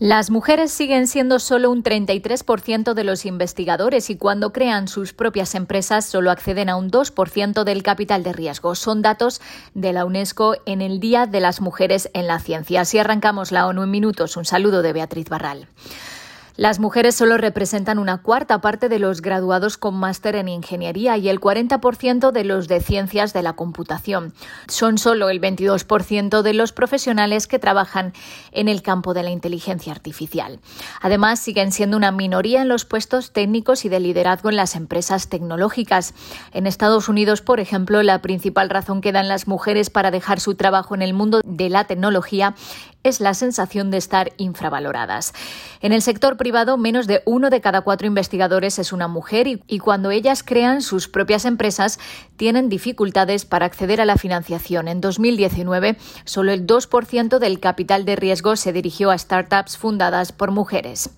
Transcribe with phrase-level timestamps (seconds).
[0.00, 5.54] Las mujeres siguen siendo solo un 33% de los investigadores y cuando crean sus propias
[5.54, 8.74] empresas solo acceden a un 2% del capital de riesgo.
[8.74, 9.42] Son datos
[9.74, 12.80] de la UNESCO en el Día de las Mujeres en la Ciencia.
[12.80, 14.38] Así arrancamos la ONU en minutos.
[14.38, 15.68] Un saludo de Beatriz Barral.
[16.56, 21.28] Las mujeres solo representan una cuarta parte de los graduados con máster en ingeniería y
[21.28, 24.34] el 40% de los de ciencias de la computación.
[24.68, 28.12] Son solo el 22% de los profesionales que trabajan
[28.52, 30.60] en el campo de la inteligencia artificial.
[31.00, 35.28] Además, siguen siendo una minoría en los puestos técnicos y de liderazgo en las empresas
[35.28, 36.14] tecnológicas.
[36.52, 40.54] En Estados Unidos, por ejemplo, la principal razón que dan las mujeres para dejar su
[40.54, 42.54] trabajo en el mundo de la tecnología
[43.02, 45.32] es la sensación de estar infravaloradas.
[45.80, 49.78] En el sector privado, menos de uno de cada cuatro investigadores es una mujer y,
[49.78, 51.98] cuando ellas crean sus propias empresas
[52.36, 54.88] tienen dificultades para acceder a la financiación.
[54.88, 60.50] En 2019, solo el 2% del capital de riesgo se dirigió a startups fundadas por
[60.50, 61.10] mujeres.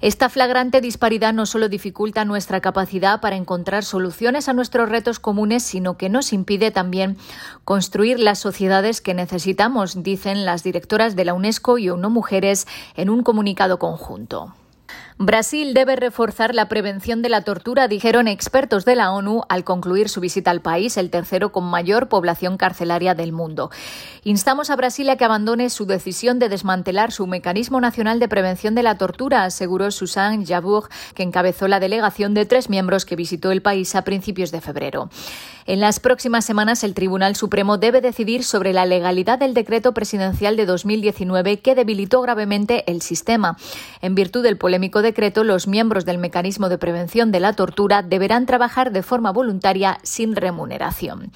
[0.00, 5.64] Esta flagrante disparidad no solo dificulta nuestra capacidad para encontrar soluciones a nuestros retos comunes,
[5.64, 7.16] sino que nos impide también
[7.64, 13.10] construir las sociedades que necesitamos, dicen las directoras de la UNESCO y UNO Mujeres en
[13.10, 14.54] un comunicado conjunto.
[15.20, 20.08] Brasil debe reforzar la prevención de la tortura, dijeron expertos de la ONU al concluir
[20.08, 23.72] su visita al país, el tercero con mayor población carcelaria del mundo.
[24.22, 28.76] Instamos a Brasil a que abandone su decisión de desmantelar su mecanismo nacional de prevención
[28.76, 33.50] de la tortura, aseguró Susan Jabour, que encabezó la delegación de tres miembros que visitó
[33.50, 35.10] el país a principios de febrero.
[35.66, 40.56] En las próximas semanas, el Tribunal Supremo debe decidir sobre la legalidad del decreto presidencial
[40.56, 43.58] de 2019 que debilitó gravemente el sistema.
[44.00, 48.46] En virtud del polémico decreto, los miembros del mecanismo de prevención de la tortura deberán
[48.46, 51.32] trabajar de forma voluntaria sin remuneración.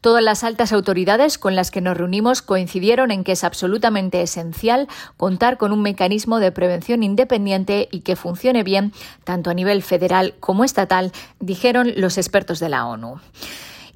[0.00, 4.86] Todas las altas autoridades con las que nos reunimos coincidieron en que es absolutamente esencial
[5.16, 8.92] contar con un mecanismo de prevención independiente y que funcione bien
[9.24, 13.20] tanto a nivel federal como estatal, dijeron los expertos de la ONU.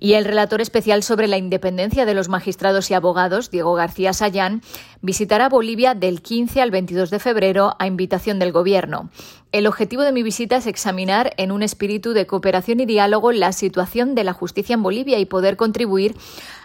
[0.03, 4.61] Y el relator especial sobre la independencia de los magistrados y abogados, Diego García Sayán,
[5.01, 9.11] visitará Bolivia del 15 al 22 de febrero a invitación del Gobierno.
[9.53, 13.53] El objetivo de mi visita es examinar en un espíritu de cooperación y diálogo la
[13.53, 16.17] situación de la justicia en Bolivia y poder contribuir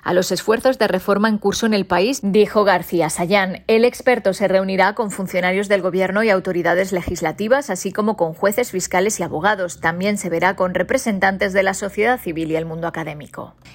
[0.03, 3.65] a los esfuerzos de reforma en curso en el país, dijo García Sayán.
[3.67, 8.71] El experto se reunirá con funcionarios del Gobierno y autoridades legislativas, así como con jueces,
[8.71, 9.81] fiscales y abogados.
[9.81, 13.26] También se verá con representantes de la sociedad civil y el mundo académico.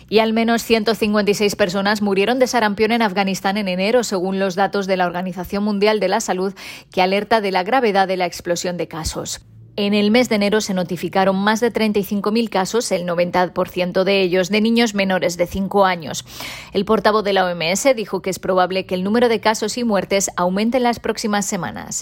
[0.08, 4.86] Y al menos 156 personas murieron de sarampión en Afganistán en enero, según los datos
[4.86, 6.54] de la Organización Mundial de la Salud,
[6.90, 9.40] que alerta de la gravedad de la explosión de casos.
[9.74, 14.50] En el mes de enero se notificaron más de 35.000 casos, el 90% de ellos
[14.50, 16.26] de niños menores de 5 años.
[16.74, 19.84] El portavoz de la OMS dijo que es probable que el número de casos y
[19.84, 21.96] muertes aumente en las próximas semanas.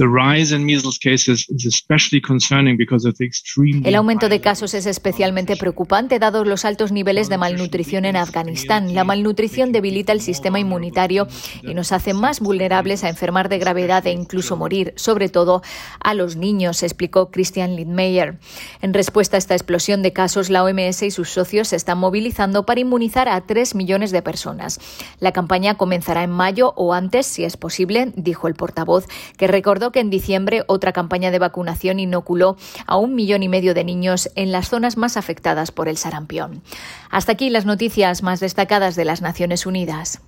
[3.85, 8.95] El aumento de casos es especialmente preocupante dados los altos niveles de malnutrición en Afganistán.
[8.95, 11.29] La malnutrición debilita el sistema inmunitario
[11.63, 15.63] y nos hace más vulnerables a enfermar de gravedad e incluso morir, sobre todo
[16.01, 21.11] a los niños, explicó Cristian en respuesta a esta explosión de casos, la OMS y
[21.11, 24.79] sus socios se están movilizando para inmunizar a 3 millones de personas.
[25.19, 29.07] La campaña comenzará en mayo o antes, si es posible, dijo el portavoz,
[29.37, 32.57] que recordó que en diciembre otra campaña de vacunación inoculó
[32.87, 36.63] a un millón y medio de niños en las zonas más afectadas por el sarampión.
[37.11, 40.21] Hasta aquí las noticias más destacadas de las Naciones Unidas.